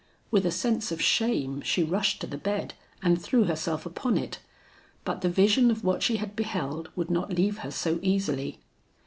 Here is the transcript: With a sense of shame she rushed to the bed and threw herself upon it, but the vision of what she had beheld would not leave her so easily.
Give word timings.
With 0.31 0.47
a 0.47 0.51
sense 0.51 0.91
of 0.91 0.99
shame 0.99 1.61
she 1.61 1.83
rushed 1.83 2.21
to 2.21 2.25
the 2.27 2.35
bed 2.39 2.73
and 3.03 3.21
threw 3.21 3.43
herself 3.43 3.85
upon 3.85 4.17
it, 4.17 4.39
but 5.05 5.21
the 5.21 5.29
vision 5.29 5.69
of 5.69 5.83
what 5.83 6.01
she 6.01 6.15
had 6.17 6.35
beheld 6.35 6.89
would 6.95 7.11
not 7.11 7.31
leave 7.33 7.59
her 7.59 7.69
so 7.69 7.99
easily. 8.01 8.57